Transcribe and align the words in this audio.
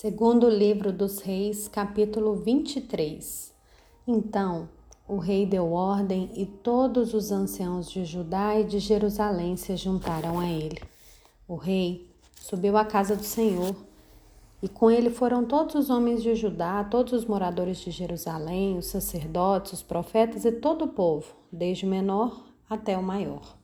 Segundo 0.00 0.48
livro 0.48 0.92
dos 0.92 1.18
Reis, 1.18 1.66
capítulo 1.66 2.36
23. 2.36 3.52
Então 4.06 4.68
o 5.08 5.16
rei 5.16 5.44
deu 5.44 5.72
ordem 5.72 6.30
e 6.36 6.46
todos 6.46 7.14
os 7.14 7.32
anciãos 7.32 7.90
de 7.90 8.04
Judá 8.04 8.56
e 8.56 8.62
de 8.62 8.78
Jerusalém 8.78 9.56
se 9.56 9.76
juntaram 9.76 10.38
a 10.38 10.46
ele. 10.48 10.80
O 11.48 11.56
rei 11.56 12.08
subiu 12.36 12.76
à 12.76 12.84
casa 12.84 13.16
do 13.16 13.24
Senhor 13.24 13.74
e 14.62 14.68
com 14.68 14.88
ele 14.88 15.10
foram 15.10 15.44
todos 15.44 15.74
os 15.74 15.90
homens 15.90 16.22
de 16.22 16.32
Judá, 16.36 16.84
todos 16.84 17.12
os 17.12 17.24
moradores 17.24 17.78
de 17.78 17.90
Jerusalém, 17.90 18.78
os 18.78 18.86
sacerdotes, 18.86 19.72
os 19.72 19.82
profetas 19.82 20.44
e 20.44 20.52
todo 20.52 20.84
o 20.84 20.92
povo, 20.92 21.26
desde 21.50 21.84
o 21.84 21.88
menor 21.88 22.40
até 22.70 22.96
o 22.96 23.02
maior. 23.02 23.58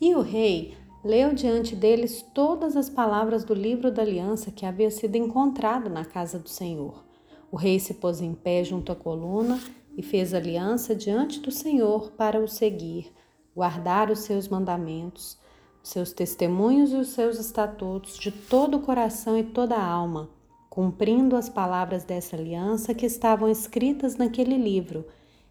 E 0.00 0.16
o 0.16 0.20
rei 0.20 0.76
leu 1.04 1.34
diante 1.34 1.76
deles 1.76 2.24
todas 2.32 2.76
as 2.76 2.88
palavras 2.88 3.44
do 3.44 3.52
livro 3.52 3.92
da 3.92 4.00
aliança 4.00 4.50
que 4.50 4.64
havia 4.64 4.90
sido 4.90 5.16
encontrado 5.16 5.90
na 5.90 6.04
casa 6.04 6.38
do 6.38 6.48
Senhor. 6.48 7.04
O 7.52 7.56
rei 7.56 7.78
se 7.78 7.94
pôs 7.94 8.22
em 8.22 8.32
pé 8.32 8.64
junto 8.64 8.90
à 8.90 8.96
coluna 8.96 9.60
e 9.96 10.02
fez 10.02 10.32
aliança 10.32 10.94
diante 10.94 11.40
do 11.40 11.50
Senhor 11.50 12.10
para 12.12 12.40
o 12.40 12.48
seguir, 12.48 13.12
guardar 13.54 14.10
os 14.10 14.20
seus 14.20 14.48
mandamentos, 14.48 15.38
os 15.82 15.90
seus 15.90 16.12
testemunhos 16.12 16.92
e 16.92 16.96
os 16.96 17.08
seus 17.08 17.38
estatutos 17.38 18.16
de 18.16 18.32
todo 18.32 18.78
o 18.78 18.80
coração 18.80 19.38
e 19.38 19.44
toda 19.44 19.76
a 19.76 19.86
alma, 19.86 20.30
cumprindo 20.70 21.36
as 21.36 21.50
palavras 21.50 22.02
dessa 22.02 22.34
aliança 22.34 22.94
que 22.94 23.04
estavam 23.04 23.48
escritas 23.48 24.16
naquele 24.16 24.56
livro. 24.56 25.04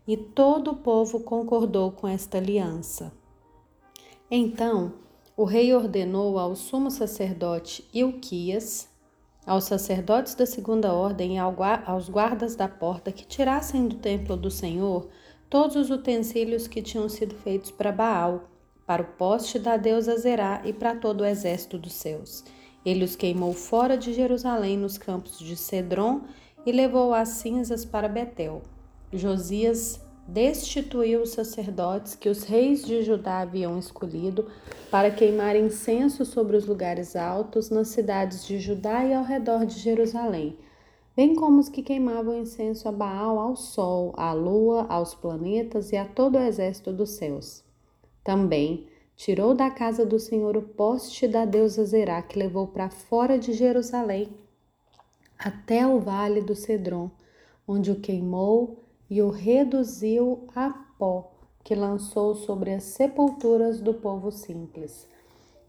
E 0.06 0.18
todo 0.18 0.72
o 0.72 0.76
povo 0.76 1.22
concordou 1.22 1.92
com 1.92 2.06
esta 2.08 2.38
aliança. 2.38 3.14
Então, 4.30 5.03
o 5.36 5.46
rei 5.46 5.74
ordenou 5.74 6.38
ao 6.38 6.56
sumo 6.56 6.92
sacerdote 6.92 7.88
Ilquias, 7.94 8.88
aos 9.46 9.64
sacerdotes 9.66 10.36
da 10.36 10.46
segunda 10.46 10.94
ordem 10.94 11.36
e 11.36 11.40
aos 11.40 12.08
guardas 12.08 12.56
da 12.56 12.68
porta 12.68 13.12
que 13.12 13.26
tirassem 13.26 13.88
do 13.88 13.96
templo 13.96 14.38
do 14.38 14.52
Senhor 14.52 15.10
todos 15.50 15.76
os 15.76 15.90
utensílios 15.90 16.68
que 16.68 16.82
tinham 16.82 17.10
sido 17.10 17.36
feitos 17.36 17.72
para 17.72 17.92
Baal, 17.92 18.50
para 18.86 19.02
o 19.02 19.06
poste 19.06 19.60
da 19.60 19.76
deusa 19.78 20.18
Zerá 20.18 20.62
e 20.66 20.72
para 20.72 20.96
todo 20.96 21.22
o 21.22 21.26
exército 21.26 21.78
dos 21.78 21.94
seus. 21.94 22.44
Ele 22.86 23.04
os 23.04 23.16
queimou 23.16 23.54
fora 23.54 23.98
de 23.98 24.14
Jerusalém 24.14 24.78
nos 24.78 24.98
campos 24.98 25.40
de 25.40 25.56
Cedron 25.56 26.22
e 26.66 26.72
levou 26.72 27.14
as 27.14 27.30
cinzas 27.30 27.86
para 27.86 28.08
Betel. 28.08 28.62
Josias 29.12 30.02
destituiu 30.28 31.22
os 31.22 31.32
sacerdotes 31.32 32.16
que 32.16 32.30
os 32.30 32.44
reis 32.44 32.86
de 32.86 33.04
Judá 33.04 33.40
haviam 33.40 33.78
escolhido 33.78 34.50
para 34.90 35.12
queimar 35.12 35.56
incenso 35.56 36.26
sobre 36.26 36.56
os 36.56 36.66
lugares 36.66 37.16
altos 37.16 37.70
nas 37.70 37.90
cidades 37.90 38.46
de 38.46 38.60
Judá 38.60 39.04
e 39.06 39.14
ao 39.14 39.24
redor 39.24 39.66
de 39.66 39.78
Jerusalém, 39.80 40.58
bem 41.16 41.36
como 41.36 41.60
os 41.60 41.70
que 41.70 41.84
queimavam 41.84 42.38
incenso 42.38 42.88
a 42.88 42.92
Baal, 42.92 43.38
ao 43.38 43.56
sol, 43.56 44.14
à 44.16 44.32
lua, 44.34 44.86
aos 44.90 45.14
planetas 45.14 45.92
e 45.92 45.98
a 45.98 46.06
todo 46.06 46.38
o 46.38 46.42
exército 46.42 46.94
dos 46.94 47.12
céus. 47.12 47.64
Também 48.24 48.88
tirou 49.16 49.54
da 49.54 49.70
casa 49.70 50.06
do 50.06 50.20
Senhor 50.20 50.56
o 50.56 50.62
poste 50.62 51.28
da 51.28 51.46
deusa 51.46 51.86
Zerá, 51.86 52.22
que 52.22 52.40
levou 52.40 52.68
para 52.68 52.90
fora 52.90 53.38
de 53.38 53.54
Jerusalém, 53.54 54.30
até 55.38 55.86
o 55.86 56.00
vale 56.00 56.42
do 56.42 56.56
Cedron, 56.56 57.12
onde 57.68 57.92
o 57.92 58.00
queimou 58.00 58.83
e 59.14 59.22
o 59.22 59.30
reduziu 59.30 60.48
a 60.56 60.72
pó, 60.98 61.32
que 61.64 61.76
lançou 61.76 62.34
sobre 62.34 62.74
as 62.74 62.82
sepulturas 62.82 63.80
do 63.80 63.94
povo 63.94 64.32
simples. 64.32 65.08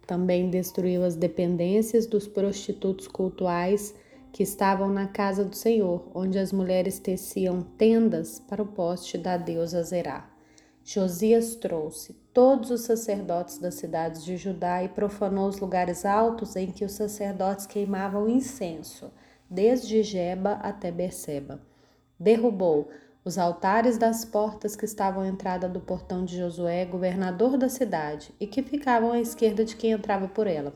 Também 0.06 0.48
destruiu 0.48 1.04
as 1.04 1.14
dependências 1.14 2.06
dos 2.06 2.26
prostitutos 2.26 3.06
cultuais 3.06 3.94
que 4.32 4.42
estavam 4.42 4.88
na 4.88 5.08
casa 5.08 5.44
do 5.44 5.54
Senhor, 5.54 6.08
onde 6.14 6.38
as 6.38 6.54
mulheres 6.54 6.98
teciam 6.98 7.60
tendas 7.60 8.40
para 8.40 8.62
o 8.62 8.66
poste 8.66 9.18
da 9.18 9.36
deusa 9.36 9.82
Zerá. 9.82 10.26
Josias 10.82 11.54
trouxe 11.54 12.14
todos 12.32 12.70
os 12.70 12.80
sacerdotes 12.80 13.58
das 13.58 13.74
cidades 13.74 14.24
de 14.24 14.38
Judá 14.38 14.82
e 14.82 14.88
profanou 14.88 15.48
os 15.48 15.60
lugares 15.60 16.06
altos 16.06 16.56
em 16.56 16.72
que 16.72 16.82
os 16.82 16.92
sacerdotes 16.92 17.66
queimavam 17.66 18.26
incenso, 18.26 19.12
desde 19.50 20.02
Geba 20.02 20.52
até 20.62 20.90
Berseba. 20.90 21.60
Derrubou 22.18 22.88
os 23.24 23.38
altares 23.38 23.96
das 23.96 24.22
portas 24.22 24.76
que 24.76 24.84
estavam 24.84 25.22
à 25.22 25.26
entrada 25.26 25.66
do 25.66 25.80
portão 25.80 26.24
de 26.24 26.36
Josué, 26.36 26.84
governador 26.84 27.56
da 27.56 27.70
cidade, 27.70 28.34
e 28.38 28.46
que 28.46 28.62
ficavam 28.62 29.12
à 29.12 29.20
esquerda 29.20 29.64
de 29.64 29.74
quem 29.74 29.92
entrava 29.92 30.28
por 30.28 30.46
ela. 30.46 30.74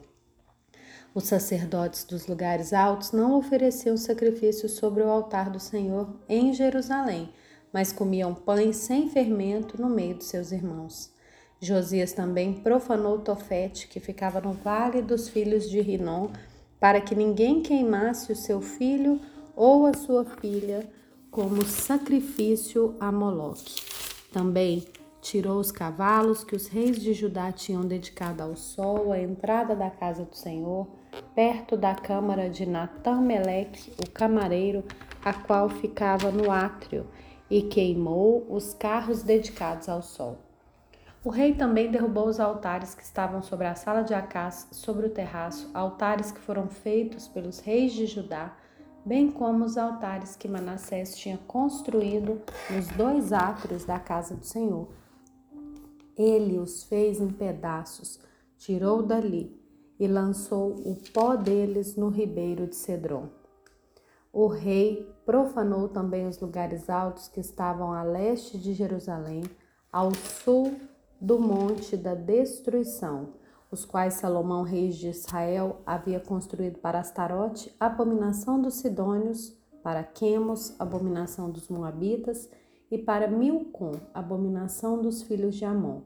Os 1.14 1.24
sacerdotes 1.24 2.04
dos 2.04 2.26
lugares 2.26 2.72
altos 2.72 3.12
não 3.12 3.36
ofereciam 3.36 3.96
sacrifícios 3.96 4.72
sobre 4.72 5.02
o 5.02 5.10
altar 5.10 5.50
do 5.50 5.60
Senhor 5.60 6.08
em 6.26 6.54
Jerusalém, 6.54 7.30
mas 7.70 7.92
comiam 7.92 8.34
pães 8.34 8.76
sem 8.76 9.10
fermento 9.10 9.80
no 9.80 9.90
meio 9.90 10.14
de 10.14 10.24
seus 10.24 10.50
irmãos. 10.50 11.12
Josias 11.60 12.12
também 12.12 12.54
profanou 12.54 13.18
Tofete, 13.18 13.88
que 13.88 14.00
ficava 14.00 14.40
no 14.40 14.52
vale 14.52 15.02
dos 15.02 15.28
filhos 15.28 15.68
de 15.68 15.80
Rinom, 15.80 16.30
para 16.80 17.00
que 17.00 17.14
ninguém 17.14 17.60
queimasse 17.60 18.32
o 18.32 18.36
seu 18.36 18.62
filho 18.62 19.20
ou 19.56 19.86
a 19.86 19.92
sua 19.92 20.24
filha 20.24 20.88
como 21.30 21.64
sacrifício 21.64 22.96
a 22.98 23.12
Moloque. 23.12 23.82
Também 24.32 24.84
tirou 25.20 25.58
os 25.58 25.70
cavalos 25.70 26.42
que 26.42 26.56
os 26.56 26.68
reis 26.68 27.00
de 27.00 27.12
Judá 27.12 27.52
tinham 27.52 27.82
dedicado 27.82 28.42
ao 28.42 28.56
sol 28.56 29.12
à 29.12 29.20
entrada 29.20 29.76
da 29.76 29.90
casa 29.90 30.24
do 30.24 30.34
Senhor, 30.34 30.88
perto 31.34 31.76
da 31.76 31.94
câmara 31.94 32.48
de 32.48 32.64
Natã-Meleque, 32.64 33.92
o 34.02 34.10
camareiro, 34.10 34.84
a 35.24 35.32
qual 35.32 35.68
ficava 35.68 36.30
no 36.30 36.50
átrio, 36.50 37.06
e 37.50 37.62
queimou 37.62 38.46
os 38.48 38.74
carros 38.74 39.22
dedicados 39.22 39.88
ao 39.88 40.02
sol. 40.02 40.38
O 41.24 41.30
rei 41.30 41.54
também 41.54 41.90
derrubou 41.90 42.28
os 42.28 42.38
altares 42.38 42.94
que 42.94 43.02
estavam 43.02 43.42
sobre 43.42 43.66
a 43.66 43.74
sala 43.74 44.02
de 44.02 44.14
Acás, 44.14 44.68
sobre 44.70 45.06
o 45.06 45.10
terraço, 45.10 45.70
altares 45.74 46.30
que 46.30 46.40
foram 46.40 46.68
feitos 46.68 47.26
pelos 47.26 47.58
reis 47.58 47.92
de 47.92 48.06
Judá, 48.06 48.56
bem 49.08 49.30
como 49.30 49.64
os 49.64 49.78
altares 49.78 50.36
que 50.36 50.46
Manassés 50.46 51.16
tinha 51.16 51.38
construído 51.46 52.42
nos 52.70 52.88
dois 52.88 53.32
átrios 53.32 53.86
da 53.86 53.98
casa 53.98 54.36
do 54.36 54.44
Senhor. 54.44 54.86
Ele 56.14 56.58
os 56.58 56.84
fez 56.84 57.18
em 57.18 57.30
pedaços, 57.30 58.20
tirou 58.58 59.02
dali 59.02 59.58
e 59.98 60.06
lançou 60.06 60.74
o 60.84 60.94
pó 61.14 61.36
deles 61.36 61.96
no 61.96 62.10
ribeiro 62.10 62.66
de 62.66 62.76
Cedron. 62.76 63.30
O 64.30 64.46
rei 64.46 65.10
profanou 65.24 65.88
também 65.88 66.28
os 66.28 66.38
lugares 66.38 66.90
altos 66.90 67.28
que 67.28 67.40
estavam 67.40 67.94
a 67.94 68.02
leste 68.02 68.58
de 68.58 68.74
Jerusalém, 68.74 69.42
ao 69.90 70.14
sul 70.14 70.76
do 71.18 71.38
monte 71.38 71.96
da 71.96 72.14
destruição, 72.14 73.30
os 73.70 73.84
quais 73.84 74.14
Salomão, 74.14 74.62
rei 74.62 74.88
de 74.88 75.08
Israel, 75.08 75.82
havia 75.84 76.18
construído 76.18 76.78
para 76.78 76.98
Astarote, 76.98 77.74
abominação 77.78 78.60
dos 78.60 78.74
Sidônios, 78.74 79.54
para 79.82 80.02
Quemos, 80.02 80.74
abominação 80.78 81.50
dos 81.50 81.68
Moabitas, 81.68 82.48
e 82.90 82.96
para 82.96 83.28
Milcom, 83.28 83.92
abominação 84.14 85.02
dos 85.02 85.22
filhos 85.22 85.54
de 85.54 85.64
Amon. 85.66 86.00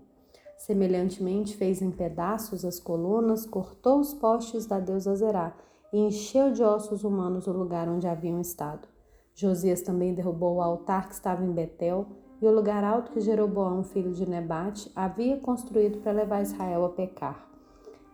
Semelhantemente, 0.57 1.57
fez 1.57 1.81
em 1.81 1.93
pedaços 1.93 2.65
as 2.65 2.81
colunas, 2.81 3.47
cortou 3.47 4.01
os 4.01 4.13
postes 4.13 4.67
da 4.67 4.81
deusa 4.81 5.15
Zerá 5.15 5.57
e 5.93 5.99
encheu 5.99 6.53
de 6.53 6.63
ossos 6.63 7.05
humanos 7.05 7.47
o 7.47 7.53
lugar 7.53 7.89
onde 7.89 8.09
haviam 8.09 8.41
estado. 8.41 8.89
Josias 9.35 9.83
também 9.83 10.13
derrubou 10.13 10.57
o 10.57 10.63
altar 10.63 11.09
que 11.09 11.15
estava 11.15 11.45
em 11.45 11.53
Betel 11.53 12.07
e 12.41 12.47
o 12.47 12.53
lugar 12.53 12.83
alto 12.83 13.13
que 13.13 13.21
Jeroboão, 13.21 13.85
filho 13.85 14.13
de 14.13 14.29
Nebate, 14.29 14.91
havia 14.97 15.37
construído 15.37 15.99
para 15.99 16.13
levar 16.13 16.43
Israel 16.43 16.85
a 16.85 16.89
pecar 16.89 17.52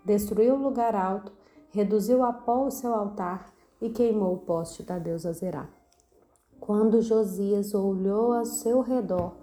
destruiu 0.08 0.54
o 0.54 0.62
lugar 0.62 0.96
alto, 0.96 1.30
reduziu 1.68 2.24
a 2.24 2.32
pó 2.32 2.64
o 2.64 2.70
seu 2.70 2.94
altar 2.94 3.52
e 3.78 3.90
queimou 3.90 4.32
o 4.32 4.38
poste 4.38 4.82
da 4.82 4.98
deusa 4.98 5.34
Zerá. 5.34 5.68
Quando 6.58 7.02
Josias 7.02 7.74
olhou 7.74 8.32
ao 8.32 8.46
seu 8.46 8.80
redor, 8.80 9.36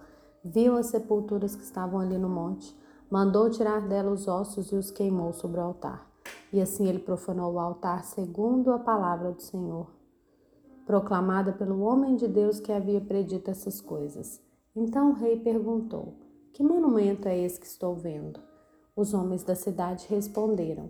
viu 0.44 0.75
as 0.75 0.88
sepulturas 0.88 1.56
que 1.56 1.63
estavam 1.63 2.00
ali 2.00 2.17
no 2.17 2.27
monte, 2.27 2.75
mandou 3.09 3.47
tirar 3.47 3.88
dela 3.88 4.12
os 4.12 4.27
ossos 4.27 4.71
e 4.71 4.75
os 4.75 4.89
queimou 4.89 5.31
sobre 5.33 5.59
o 5.59 5.63
altar. 5.63 6.09
E 6.51 6.59
assim 6.59 6.88
ele 6.88 7.00
profanou 7.00 7.53
o 7.53 7.59
altar 7.59 8.03
segundo 8.03 8.73
a 8.73 8.79
palavra 8.79 9.31
do 9.31 9.41
Senhor, 9.41 9.88
proclamada 10.83 11.53
pelo 11.53 11.81
homem 11.81 12.15
de 12.15 12.27
Deus 12.27 12.59
que 12.59 12.71
havia 12.71 13.00
predito 13.00 13.51
essas 13.51 13.79
coisas. 13.79 14.41
Então 14.75 15.11
o 15.11 15.13
rei 15.13 15.39
perguntou: 15.39 16.15
Que 16.51 16.63
monumento 16.63 17.27
é 17.27 17.38
esse 17.38 17.59
que 17.59 17.68
estou 17.68 17.95
vendo? 17.95 18.55
Os 18.95 19.13
homens 19.13 19.44
da 19.44 19.56
cidade 19.56 20.07
responderam: 20.09 20.89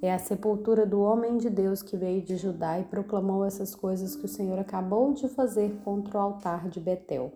É 0.00 0.14
a 0.14 0.18
sepultura 0.18 0.86
do 0.86 1.00
homem 1.00 1.36
de 1.36 1.50
Deus 1.50 1.82
que 1.82 1.96
veio 1.96 2.22
de 2.22 2.36
Judá 2.36 2.78
e 2.78 2.84
proclamou 2.84 3.44
essas 3.44 3.74
coisas 3.74 4.14
que 4.14 4.26
o 4.26 4.28
Senhor 4.28 4.58
acabou 4.58 5.12
de 5.12 5.28
fazer 5.28 5.80
contra 5.84 6.16
o 6.16 6.20
altar 6.20 6.68
de 6.68 6.78
Betel. 6.78 7.32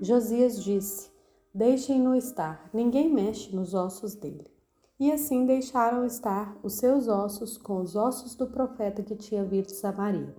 Josias 0.00 0.62
disse: 0.62 1.10
Deixem-no 1.52 2.14
estar, 2.14 2.70
ninguém 2.72 3.12
mexe 3.12 3.54
nos 3.54 3.74
ossos 3.74 4.14
dele. 4.14 4.46
E 5.00 5.10
assim 5.10 5.44
deixaram 5.44 6.04
estar 6.04 6.56
os 6.62 6.74
seus 6.74 7.08
ossos 7.08 7.58
com 7.58 7.80
os 7.80 7.96
ossos 7.96 8.36
do 8.36 8.46
profeta 8.46 9.02
que 9.02 9.16
tinha 9.16 9.44
vindo 9.44 9.66
de 9.66 9.74
Samaria. 9.74 10.36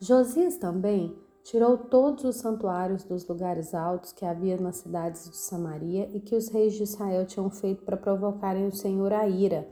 Josias 0.00 0.56
também 0.56 1.16
tirou 1.48 1.78
todos 1.78 2.24
os 2.24 2.36
santuários 2.36 3.04
dos 3.04 3.26
lugares 3.26 3.74
altos 3.74 4.12
que 4.12 4.26
havia 4.26 4.58
nas 4.58 4.76
cidades 4.76 5.30
de 5.30 5.36
Samaria 5.38 6.06
e 6.12 6.20
que 6.20 6.36
os 6.36 6.48
reis 6.48 6.74
de 6.74 6.82
Israel 6.82 7.24
tinham 7.24 7.48
feito 7.48 7.86
para 7.86 7.96
provocarem 7.96 8.66
o 8.66 8.76
Senhor 8.76 9.14
a 9.14 9.26
ira, 9.26 9.66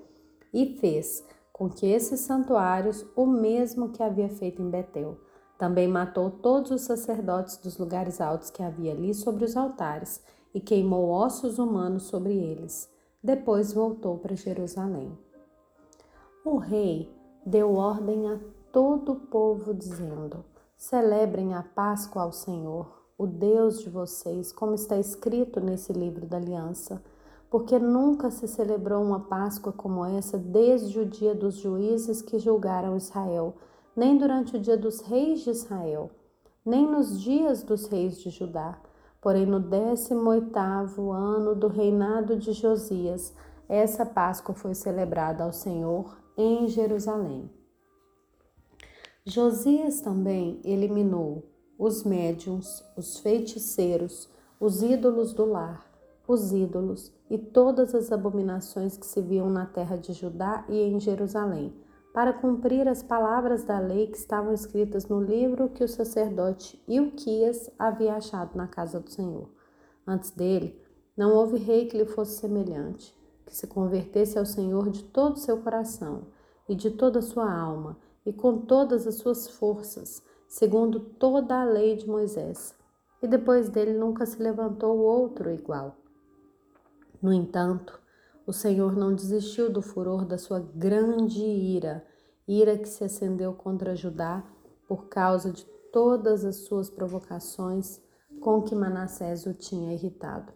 e 0.54 0.78
fez 0.78 1.22
com 1.52 1.68
que 1.68 1.86
esses 1.86 2.20
santuários 2.20 3.04
o 3.14 3.26
mesmo 3.26 3.90
que 3.90 4.02
havia 4.02 4.30
feito 4.30 4.62
em 4.62 4.70
Betel. 4.70 5.18
Também 5.58 5.86
matou 5.86 6.30
todos 6.30 6.70
os 6.70 6.80
sacerdotes 6.80 7.58
dos 7.58 7.76
lugares 7.76 8.22
altos 8.22 8.48
que 8.48 8.62
havia 8.62 8.92
ali 8.92 9.12
sobre 9.12 9.44
os 9.44 9.54
altares 9.54 10.24
e 10.54 10.60
queimou 10.60 11.10
ossos 11.10 11.58
humanos 11.58 12.04
sobre 12.04 12.32
eles. 12.32 12.90
Depois 13.22 13.74
voltou 13.74 14.16
para 14.16 14.34
Jerusalém. 14.34 15.12
O 16.42 16.56
rei 16.56 17.14
deu 17.44 17.74
ordem 17.74 18.30
a 18.30 18.38
todo 18.72 19.12
o 19.12 19.16
povo, 19.16 19.74
dizendo: 19.74 20.42
Celebrem 20.76 21.54
a 21.54 21.62
Páscoa 21.62 22.22
ao 22.22 22.32
Senhor, 22.32 23.02
o 23.16 23.26
Deus 23.26 23.80
de 23.80 23.88
vocês, 23.88 24.52
como 24.52 24.74
está 24.74 24.98
escrito 24.98 25.58
nesse 25.58 25.90
livro 25.90 26.26
da 26.26 26.36
aliança, 26.36 27.02
porque 27.48 27.78
nunca 27.78 28.30
se 28.30 28.46
celebrou 28.46 29.02
uma 29.02 29.20
Páscoa 29.20 29.72
como 29.72 30.04
essa 30.04 30.36
desde 30.36 31.00
o 31.00 31.06
dia 31.06 31.34
dos 31.34 31.56
juízes 31.56 32.20
que 32.20 32.38
julgaram 32.38 32.94
Israel, 32.94 33.54
nem 33.96 34.18
durante 34.18 34.56
o 34.56 34.60
dia 34.60 34.76
dos 34.76 35.00
reis 35.00 35.40
de 35.40 35.50
Israel, 35.50 36.10
nem 36.62 36.86
nos 36.86 37.18
dias 37.22 37.62
dos 37.62 37.86
reis 37.86 38.18
de 38.18 38.28
Judá. 38.28 38.78
Porém, 39.22 39.46
no 39.46 39.58
décimo 39.58 40.28
oitavo 40.28 41.10
ano 41.10 41.54
do 41.54 41.68
reinado 41.68 42.36
de 42.36 42.52
Josias, 42.52 43.32
essa 43.66 44.04
Páscoa 44.04 44.54
foi 44.54 44.74
celebrada 44.74 45.42
ao 45.42 45.54
Senhor 45.54 46.18
em 46.36 46.68
Jerusalém. 46.68 47.50
Josias 49.28 50.00
também 50.00 50.60
eliminou 50.62 51.42
os 51.76 52.04
médiums, 52.04 52.84
os 52.96 53.18
feiticeiros, 53.18 54.30
os 54.60 54.82
ídolos 54.82 55.32
do 55.32 55.44
lar, 55.44 55.84
os 56.28 56.52
ídolos 56.52 57.12
e 57.28 57.36
todas 57.36 57.92
as 57.92 58.12
abominações 58.12 58.96
que 58.96 59.04
se 59.04 59.20
viam 59.20 59.50
na 59.50 59.66
terra 59.66 59.96
de 59.96 60.12
Judá 60.12 60.64
e 60.68 60.80
em 60.80 61.00
Jerusalém, 61.00 61.74
para 62.14 62.32
cumprir 62.32 62.86
as 62.86 63.02
palavras 63.02 63.64
da 63.64 63.80
lei 63.80 64.06
que 64.06 64.16
estavam 64.16 64.54
escritas 64.54 65.08
no 65.08 65.20
livro 65.20 65.70
que 65.70 65.82
o 65.82 65.88
sacerdote 65.88 66.80
Ilquias 66.86 67.68
havia 67.76 68.14
achado 68.14 68.56
na 68.56 68.68
casa 68.68 69.00
do 69.00 69.10
Senhor. 69.10 69.50
Antes 70.06 70.30
dele, 70.30 70.80
não 71.16 71.34
houve 71.34 71.58
rei 71.58 71.86
que 71.86 71.98
lhe 71.98 72.06
fosse 72.06 72.38
semelhante, 72.38 73.12
que 73.44 73.56
se 73.56 73.66
convertesse 73.66 74.38
ao 74.38 74.46
Senhor 74.46 74.88
de 74.88 75.02
todo 75.02 75.34
o 75.34 75.40
seu 75.40 75.56
coração 75.58 76.28
e 76.68 76.76
de 76.76 76.92
toda 76.92 77.18
a 77.18 77.22
sua 77.22 77.52
alma 77.52 78.05
e 78.26 78.32
com 78.32 78.58
todas 78.58 79.06
as 79.06 79.14
suas 79.14 79.48
forças, 79.48 80.20
segundo 80.48 80.98
toda 80.98 81.60
a 81.60 81.64
lei 81.64 81.96
de 81.96 82.08
Moisés. 82.08 82.74
E 83.22 83.28
depois 83.28 83.68
dele 83.68 83.94
nunca 83.94 84.26
se 84.26 84.42
levantou 84.42 84.98
outro 84.98 85.50
igual. 85.50 85.96
No 87.22 87.32
entanto, 87.32 87.98
o 88.46 88.52
Senhor 88.52 88.94
não 88.94 89.14
desistiu 89.14 89.72
do 89.72 89.80
furor 89.80 90.24
da 90.24 90.36
sua 90.36 90.60
grande 90.60 91.42
ira, 91.42 92.04
ira 92.46 92.76
que 92.76 92.88
se 92.88 93.04
acendeu 93.04 93.54
contra 93.54 93.96
Judá 93.96 94.44
por 94.86 95.08
causa 95.08 95.50
de 95.50 95.64
todas 95.92 96.44
as 96.44 96.56
suas 96.56 96.90
provocações 96.90 98.00
com 98.40 98.62
que 98.62 98.74
Manassés 98.74 99.46
o 99.46 99.54
tinha 99.54 99.94
irritado. 99.94 100.52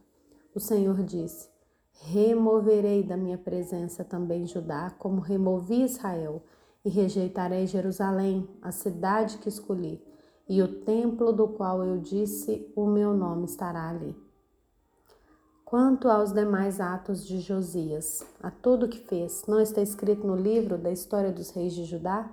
O 0.55 0.61
Senhor 0.61 1.03
disse: 1.03 1.49
Removerei 1.93 3.03
da 3.03 3.17
minha 3.17 3.39
presença 3.39 4.05
também 4.05 4.47
Judá, 4.47 4.91
como 4.99 5.21
removi 5.21 5.83
Israel, 5.83 6.43
e 6.85 6.89
rejeitarei 6.89 7.67
Jerusalém, 7.67 8.49
a 8.63 8.73
cidade 8.73 9.39
que 9.39 9.49
escolhi, 9.49 10.03
e 10.49 10.63
o 10.63 10.81
templo 10.83 11.33
do 11.33 11.49
qual 11.49 11.85
eu 11.85 11.99
disse: 11.99 12.73
O 12.75 12.87
meu 12.87 13.15
nome 13.15 13.45
estará 13.45 13.89
ali. 13.89 14.17
Quanto 15.65 16.09
aos 16.09 16.33
demais 16.33 16.81
atos 16.81 17.25
de 17.25 17.39
Josias, 17.39 18.27
a 18.43 18.51
tudo 18.51 18.89
que 18.89 18.99
fez, 18.99 19.45
não 19.47 19.61
está 19.61 19.81
escrito 19.81 20.27
no 20.27 20.35
livro 20.35 20.77
da 20.77 20.91
história 20.91 21.31
dos 21.31 21.51
reis 21.51 21.73
de 21.73 21.85
Judá? 21.85 22.29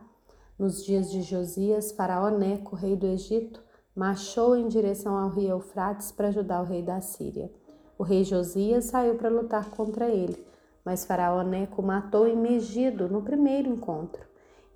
Nos 0.58 0.84
dias 0.84 1.12
de 1.12 1.22
Josias, 1.22 1.92
Faraó 1.92 2.32
Neco, 2.32 2.76
rei 2.76 2.96
do 2.96 3.06
Egito, 3.06 3.62
marchou 3.96 4.56
em 4.56 4.68
direção 4.68 5.16
ao 5.16 5.30
rio 5.30 5.50
Eufrates 5.50 6.12
para 6.12 6.30
ajudar 6.30 6.62
o 6.62 6.66
rei 6.66 6.82
da 6.82 7.00
Síria. 7.00 7.52
O 7.96 8.02
rei 8.02 8.24
Josias 8.24 8.86
saiu 8.86 9.16
para 9.16 9.30
lutar 9.30 9.70
contra 9.70 10.10
ele, 10.10 10.44
mas 10.84 11.06
Faraó 11.06 11.44
Neco 11.44 11.84
matou 11.84 12.28
em 12.28 12.36
Megido 12.36 13.08
no 13.08 13.22
primeiro 13.22 13.70
encontro. 13.70 14.26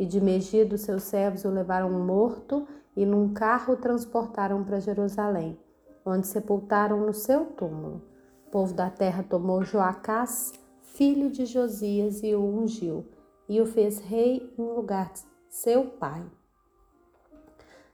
E 0.01 0.05
de 0.07 0.19
Megido 0.19 0.79
seus 0.79 1.03
servos 1.03 1.45
o 1.45 1.49
levaram 1.51 1.91
morto 1.91 2.67
e 2.97 3.05
num 3.05 3.31
carro 3.31 3.75
o 3.75 3.77
transportaram 3.77 4.63
para 4.63 4.79
Jerusalém, 4.79 5.59
onde 6.03 6.25
sepultaram 6.25 7.05
no 7.05 7.13
seu 7.13 7.45
túmulo. 7.45 8.01
O 8.47 8.49
povo 8.49 8.73
da 8.73 8.89
terra 8.89 9.21
tomou 9.21 9.63
Joacás, 9.63 10.53
filho 10.81 11.29
de 11.29 11.45
Josias, 11.45 12.23
e 12.23 12.33
o 12.33 12.43
ungiu, 12.43 13.05
e 13.47 13.61
o 13.61 13.65
fez 13.67 13.99
rei 13.99 14.51
em 14.57 14.73
lugar 14.73 15.13
de 15.13 15.19
seu 15.51 15.85
pai. 15.85 16.25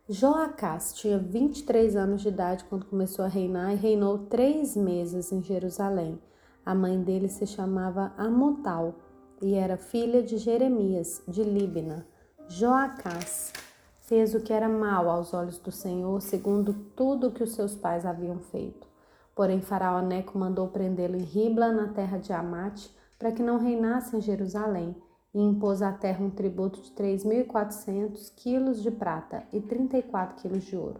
Joacás 0.07 0.94
tinha 0.94 1.19
23 1.19 1.98
anos 1.98 2.21
de 2.21 2.30
idade 2.30 2.63
quando 2.69 2.86
começou 2.86 3.25
a 3.25 3.27
reinar 3.27 3.74
e 3.74 3.75
reinou 3.75 4.19
três 4.19 4.77
meses 4.77 5.33
em 5.33 5.44
Jerusalém. 5.44 6.18
A 6.65 6.74
mãe 6.74 7.03
dele 7.03 7.27
se 7.27 7.45
chamava 7.45 8.13
Amotal 8.18 8.95
e 9.42 9.56
era 9.56 9.78
filha 9.78 10.24
de 10.24 10.38
Jeremias, 10.38 11.22
de 11.28 11.44
Líbina. 11.44 12.06
Joacás 12.48 13.54
fez 14.01 14.34
o 14.34 14.39
que 14.39 14.54
era 14.54 14.69
mal 14.69 15.10
aos 15.10 15.34
olhos 15.34 15.60
do 15.60 15.72
Senhor, 15.72 16.22
segundo 16.22 16.74
tudo 16.95 17.28
o 17.28 17.31
que 17.31 17.44
os 17.44 17.54
seus 17.54 17.75
pais 17.75 18.06
haviam 18.06 18.39
feito. 18.39 18.88
Porém, 19.36 19.62
Faraó 19.62 20.01
Neco 20.01 20.38
mandou 20.38 20.68
prendê-lo 20.69 21.16
em 21.16 21.24
Ribla, 21.24 21.72
na 21.72 21.89
terra 21.89 22.18
de 22.18 22.34
Amate, 22.34 22.89
para 23.19 23.31
que 23.31 23.44
não 23.44 23.60
reinasse 23.60 24.16
em 24.16 24.22
Jerusalém, 24.22 24.95
e 25.34 25.39
impôs 25.39 25.81
à 25.81 25.92
terra 25.92 26.24
um 26.24 26.30
tributo 26.30 26.81
de 26.81 26.92
3.400 26.92 28.34
quilos 28.36 28.81
de 28.81 28.89
prata 28.89 29.44
e 29.54 29.60
34 29.60 30.42
quilos 30.42 30.63
de 30.63 30.75
ouro. 30.75 31.00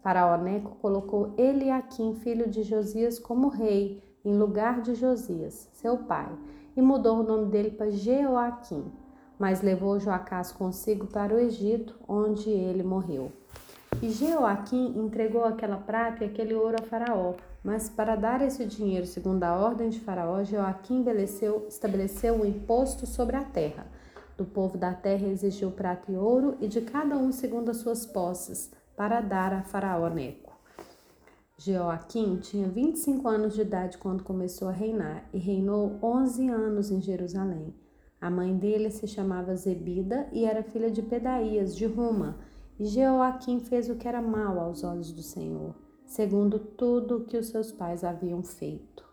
Faraó 0.00 0.36
Neco 0.36 0.76
colocou 0.76 1.34
Eliaquim, 1.36 2.14
filho 2.14 2.48
de 2.48 2.62
Josias, 2.62 3.18
como 3.18 3.48
rei, 3.48 4.02
em 4.24 4.36
lugar 4.36 4.80
de 4.80 4.94
Josias, 4.94 5.68
seu 5.74 5.98
pai, 5.98 6.28
e 6.76 6.82
mudou 6.82 7.20
o 7.20 7.22
nome 7.22 7.46
dele 7.46 7.70
para 7.70 7.90
Jeoaquim, 7.90 8.84
mas 9.38 9.62
levou 9.62 9.98
Joacás 9.98 10.52
consigo 10.52 11.06
para 11.06 11.34
o 11.34 11.38
Egito, 11.38 11.98
onde 12.06 12.50
ele 12.50 12.82
morreu. 12.82 13.32
E 14.02 14.10
Jeoaquim 14.10 14.92
entregou 14.98 15.44
aquela 15.44 15.78
prata 15.78 16.22
e 16.22 16.26
aquele 16.26 16.54
ouro 16.54 16.76
a 16.78 16.84
Faraó, 16.84 17.34
mas 17.64 17.88
para 17.88 18.14
dar 18.14 18.42
esse 18.42 18.64
dinheiro 18.66 19.06
segundo 19.06 19.42
a 19.44 19.58
ordem 19.58 19.88
de 19.88 20.00
Faraó, 20.00 20.44
Joaquim 20.44 21.02
estabeleceu, 21.66 22.34
um 22.34 22.44
imposto 22.44 23.06
sobre 23.06 23.36
a 23.36 23.42
terra. 23.42 23.86
Do 24.36 24.44
povo 24.44 24.76
da 24.76 24.92
terra 24.92 25.26
exigiu 25.26 25.70
prata 25.70 26.12
e 26.12 26.16
ouro, 26.16 26.56
e 26.60 26.68
de 26.68 26.82
cada 26.82 27.16
um 27.16 27.32
segundo 27.32 27.70
as 27.70 27.78
suas 27.78 28.04
posses, 28.04 28.70
para 28.94 29.20
dar 29.22 29.52
a 29.52 29.62
Faraó 29.62 30.08
Neco. 30.10 30.45
Joaquim 31.58 32.36
tinha 32.36 32.68
25 32.68 33.26
anos 33.26 33.54
de 33.54 33.62
idade 33.62 33.96
quando 33.96 34.22
começou 34.22 34.68
a 34.68 34.72
reinar 34.72 35.26
e 35.32 35.38
reinou 35.38 35.98
11 36.02 36.48
anos 36.50 36.90
em 36.90 37.00
Jerusalém. 37.00 37.74
A 38.20 38.28
mãe 38.28 38.54
dele 38.54 38.90
se 38.90 39.06
chamava 39.06 39.56
Zebida 39.56 40.28
e 40.32 40.44
era 40.44 40.62
filha 40.62 40.90
de 40.90 41.00
Pedaías, 41.00 41.74
de 41.74 41.86
Ruma. 41.86 42.36
E 42.78 42.84
Joaquim 42.84 43.58
fez 43.58 43.88
o 43.88 43.96
que 43.96 44.06
era 44.06 44.20
mal 44.20 44.58
aos 44.58 44.84
olhos 44.84 45.10
do 45.10 45.22
Senhor, 45.22 45.74
segundo 46.04 46.58
tudo 46.58 47.16
o 47.16 47.24
que 47.24 47.38
os 47.38 47.46
seus 47.46 47.72
pais 47.72 48.04
haviam 48.04 48.42
feito. 48.42 49.05